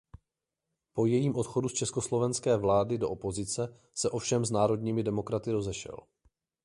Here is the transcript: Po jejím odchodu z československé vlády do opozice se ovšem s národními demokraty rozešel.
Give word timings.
Po 0.93 1.05
jejím 1.05 1.35
odchodu 1.35 1.69
z 1.69 1.73
československé 1.73 2.57
vlády 2.57 2.97
do 2.97 3.09
opozice 3.09 3.79
se 3.93 4.09
ovšem 4.09 4.45
s 4.45 4.51
národními 4.51 5.03
demokraty 5.03 5.51
rozešel. 5.51 5.97